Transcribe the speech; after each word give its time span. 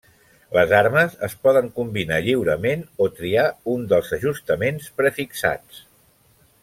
Les 0.57 0.71
armes 0.77 1.17
es 1.27 1.35
poden 1.47 1.67
combinar 1.75 2.17
lliurement 2.27 2.81
o 3.05 3.09
triar 3.19 3.45
un 3.75 3.85
dels 3.93 4.11
ajustaments 4.19 4.89
prefixats. 5.03 5.85